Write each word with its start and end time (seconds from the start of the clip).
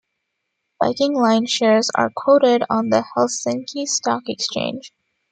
Viking 0.81 1.13
Line 1.13 1.45
shares 1.45 1.91
are 1.93 2.09
quoted 2.09 2.63
on 2.71 2.89
the 2.89 3.05
Helsinki 3.15 3.85
Stock 3.87 4.23
Exchange. 4.29 4.91